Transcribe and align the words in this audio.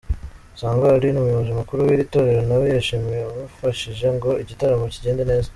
Sangwa 0.59 0.87
Aline; 0.95 1.17
umuyobozi 1.19 1.51
mukuru 1.59 1.79
w'iri 1.87 2.09
torero 2.13 2.41
nawe 2.49 2.65
yashimiye 2.75 3.19
ababafashije 3.21 4.05
ngo 4.15 4.29
igitaramo 4.43 4.85
kigende 4.95 5.23
neza. 5.31 5.49